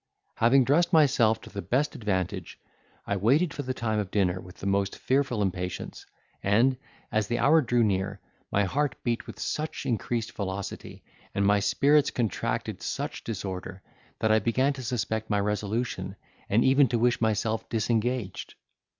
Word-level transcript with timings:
Having 0.37 0.63
dressed 0.63 0.91
myself 0.91 1.41
to 1.41 1.51
the 1.51 1.61
best 1.61 1.93
advantage, 1.93 2.59
I 3.05 3.15
waited 3.17 3.53
for 3.53 3.61
the 3.61 3.75
time 3.75 3.99
of 3.99 4.09
dinner 4.09 4.41
with 4.41 4.55
the 4.57 4.65
most 4.65 4.97
fearful 4.97 5.43
impatience; 5.43 6.07
and, 6.41 6.75
as 7.11 7.27
the 7.27 7.37
hour 7.37 7.61
drew 7.61 7.83
near, 7.83 8.19
my 8.51 8.63
heart 8.63 8.95
beat 9.03 9.27
with 9.27 9.39
such 9.39 9.85
increased 9.85 10.31
velocity, 10.31 11.03
and 11.35 11.45
my 11.45 11.59
spirits 11.59 12.09
contracted 12.09 12.81
such 12.81 13.23
disorder, 13.23 13.83
that 14.17 14.31
I 14.31 14.39
began 14.39 14.73
to 14.73 14.83
suspect 14.83 15.29
my 15.29 15.39
resolution, 15.39 16.15
and 16.49 16.65
even 16.65 16.87
to 16.87 16.97
wish 16.97 17.21
myself 17.21 17.69
disengaged. 17.69 18.55